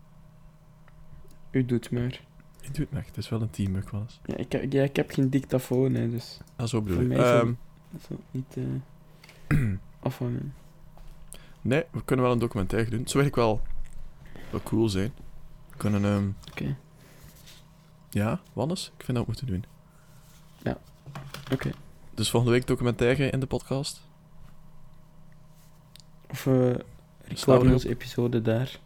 [1.52, 2.32] U doet maar.
[2.64, 4.20] Ik doe het echt, het is wel een teamwork, Wannes.
[4.26, 7.18] Ja, ik, heb- ja, ik heb geen dictafoon, hè, dus Ah, zo bedoel Voor ik.
[7.18, 7.54] mij is Ehm,
[8.32, 8.58] niet
[9.48, 9.60] eh,
[10.00, 10.54] afhangen.
[11.62, 13.08] Nee, we kunnen wel een documentaire doen.
[13.08, 13.62] Zou eigenlijk wel,
[14.52, 15.14] wel cool zijn.
[15.70, 16.76] We kunnen, ehm Oké.
[18.10, 19.66] ja, Wannes, ik vind dat we moeten doen.
[21.52, 21.70] Oké.
[22.14, 24.02] Dus volgende week documentaire in de podcast.
[26.30, 26.82] Of Slaan we
[27.28, 28.80] recorden onze episode daar.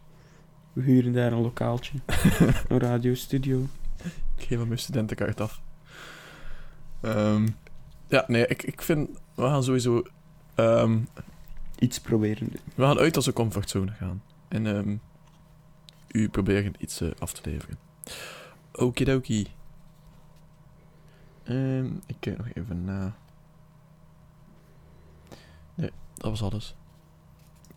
[0.78, 1.98] We huren daar een lokaaltje.
[2.68, 3.66] een radiostudio.
[4.36, 5.60] Ik geef hem mijn studentenkaart af.
[7.00, 7.48] Ehm,
[8.08, 10.02] ja, nee, ik, ik vind, we gaan sowieso,
[10.54, 10.98] ehm,
[11.78, 14.22] Iets proberen we gaan uit onze comfortzone gaan.
[14.48, 14.96] En ehm,
[16.08, 17.78] u proberen iets eh, af te leveren.
[18.72, 19.46] Okidoki.
[21.44, 23.16] Ehm ik kijk nog even na.
[25.74, 26.74] Nee, dat was alles.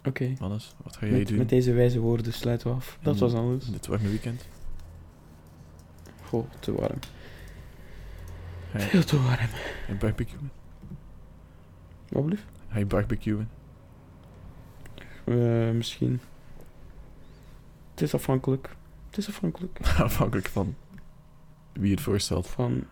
[0.06, 0.34] Oké.
[0.40, 2.98] Hannes, wat ga jij Met, doen met deze wijze woorden sluiten we af.
[3.02, 3.66] Dat in- was alles.
[3.66, 4.48] dit warme weekend?
[6.24, 7.00] Goh, te warm.
[8.72, 9.38] Ga je, Heel te warm.
[9.48, 10.52] ga je barbecuen?
[12.10, 12.44] Wat blieft?
[12.70, 13.50] Ga je barbecuen?
[15.24, 16.22] Eh, misschien.
[17.92, 18.76] Het is afhankelijk.
[19.06, 20.76] Het is afhankelijk Afhankelijk van
[21.74, 22.48] wie het voorstelt.
[22.48, 22.84] van,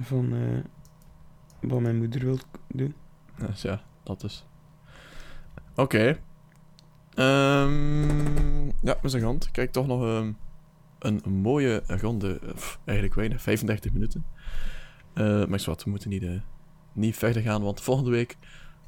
[0.00, 2.94] van eh, wat mijn moeder wil doen.
[3.38, 4.46] Dus ja, dat is.
[5.76, 6.18] Oké.
[7.14, 9.38] Ehm, ja, we zijn.
[9.52, 10.32] Kijk, toch nog ehm,
[10.98, 12.40] een mooie ronde.
[12.84, 14.24] eigenlijk weinig, 35 minuten.
[15.14, 16.40] Eh maar wat, we moeten niet, eh,
[16.92, 18.36] niet verder gaan, want volgende week.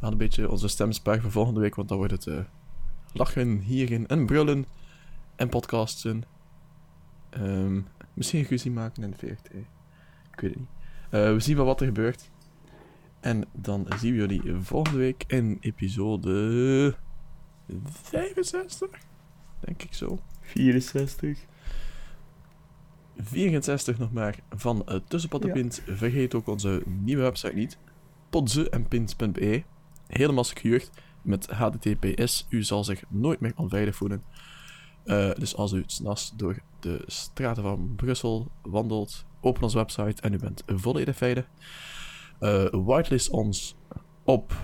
[0.00, 2.38] We een beetje onze stem sparen voor volgende week, want dan wordt het eh,
[3.12, 4.66] lachen, hieren en brullen.
[5.36, 6.22] En podcasten.
[7.30, 7.80] Ehm,
[8.14, 9.54] misschien een ruzie maken in de VRT.
[10.32, 10.68] Ik weet het niet.
[11.10, 12.30] We zien wel wat er gebeurt.
[13.20, 16.94] En dan zien we jullie volgende week in episode
[17.84, 18.88] 65.
[19.60, 20.18] Denk ik zo.
[20.40, 21.38] 64.
[23.18, 25.52] 64 nog maar van uh, Tussenpad en Ja.
[25.52, 25.82] Pint.
[25.86, 27.78] Vergeet ook onze nieuwe website niet.
[28.30, 29.62] podze.pint.be
[30.06, 30.90] Helemaal gehuurd
[31.22, 32.46] met HTTPS.
[32.48, 34.22] U zal zich nooit meer onveilig voelen.
[35.04, 40.32] Eh, dus als u s'nachts door de straten van Brussel wandelt, open onze website en
[40.32, 41.46] u bent volledig veilig.
[42.38, 43.76] Eh, whitelist ons
[44.24, 44.54] op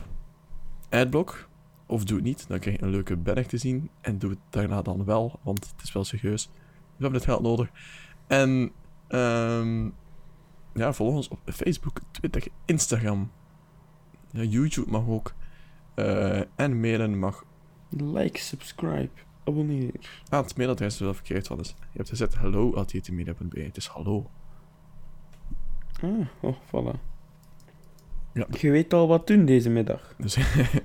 [0.89, 1.49] Adblock.
[1.87, 3.91] Of doe het niet, dan krijg je een leuke banner te zien.
[4.01, 6.51] En doe het daarna dan wel, want het is wel serieus.
[6.97, 7.71] We hebben het geld nodig.
[8.27, 8.73] En
[9.09, 9.89] ehm,
[10.75, 13.31] ja, volg ons op Facebook, Twitter, Instagram.
[14.31, 15.35] Ja, YouTube mag ook.
[15.95, 17.45] Eh, en mailen mag.
[17.89, 19.11] Like, subscribe,
[19.45, 20.23] abonneer.
[20.29, 22.37] Ah, het mailadres is wel verkeerd, want je hebt gezet
[22.87, 23.61] jtmedia.be.
[23.61, 24.31] Het is hallo.
[26.03, 27.12] Ah, oh, voilà.
[28.33, 28.47] Ja.
[28.61, 30.15] Je weet al wat doen deze middag.
[30.19, 30.37] Dus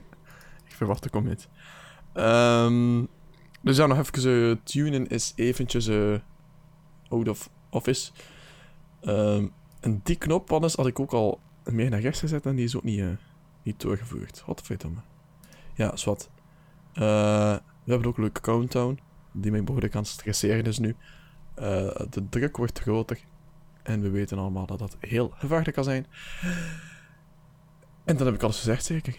[0.68, 1.48] ik verwacht de commit.
[2.14, 3.04] Ehm
[3.68, 6.14] dus ja, nog even eh, tunen is eventjes eh,
[7.10, 8.12] out of office.
[9.02, 9.48] Ehm,
[9.80, 12.76] en die knop anders had ik ook al meer naar rechts gezet en die is
[12.76, 13.08] ook niet, eh,
[13.64, 14.44] niet doorgevoerd.
[14.46, 15.00] Wat verdomme.
[15.74, 15.92] Ja.
[15.92, 19.00] Eh, we hebben ook een leuke countdown,
[19.32, 20.96] die mij behoorlijk aan het stresseren is nu.
[22.10, 23.20] De druk wordt groter.
[23.84, 26.06] En we weten allemaal dat dat heel gevaarlijk kan zijn.
[28.08, 29.18] En dan heb ik alles gezegd, zeker.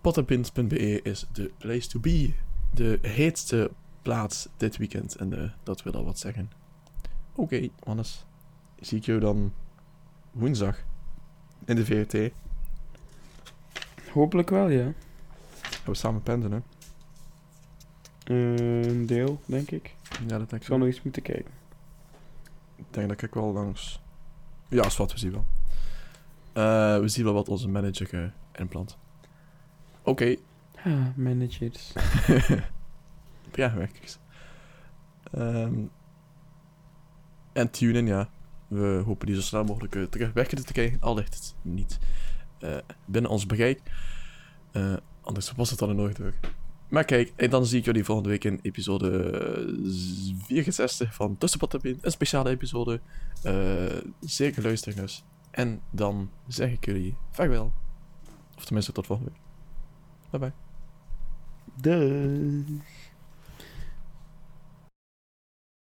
[0.00, 2.32] Pottenpins.be is de place to be.
[2.70, 3.70] De heetste
[4.02, 5.14] plaats dit weekend.
[5.14, 6.50] En eh, dat wil al wat zeggen.
[7.34, 8.24] Oké, Hannes.
[8.80, 9.52] Zie ik jou dan
[10.30, 10.78] woensdag
[11.64, 12.12] in de VRT.
[12.12, 12.30] Gaan
[14.12, 14.92] Hopelijk wel, ja.
[15.84, 16.64] we samen pendelen.
[18.24, 19.94] Eh, een deel, denk ik.
[20.10, 21.52] Ja, dat denk Ik ik zal nog eens moeten kijken.
[22.76, 24.00] Ik denk dat ik wel langs...
[24.68, 25.46] Ja, is wat, we zien wel.
[26.52, 28.98] Eh, we zien wel wat onze manager eh, inplant.
[30.02, 30.36] Oké,
[30.84, 31.92] Ah, managers.
[33.52, 34.18] Vraagwerkers.
[35.32, 35.74] Ehm
[37.52, 38.30] en tunen, ja.
[38.68, 40.32] We hopen die zo snel mogelijk eh, terug
[40.64, 41.00] te krijgen.
[41.00, 41.98] Al ligt het niet
[43.04, 43.80] binnen ons bereik.
[45.22, 46.34] Anders was het dan nooit door.
[46.88, 49.66] Maar kijk, en dan zie ik jullie volgende week in episode eh,
[50.46, 51.84] 64 van Tussenpad.
[51.84, 53.00] Een speciale episode.
[54.20, 55.24] Zeker luisteren dus.
[55.52, 57.72] En dan zeg ik jullie vaarwel.
[58.56, 59.40] Of tenminste tot volgende week.
[60.30, 60.52] Bye bye.
[61.74, 62.80] Duh.